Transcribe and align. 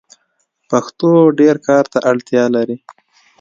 پښتو 0.69 1.09
ډير 1.39 1.55
کار 1.67 1.83
ته 1.91 1.97
اړتیا 2.11 2.43
لري. 2.55 2.77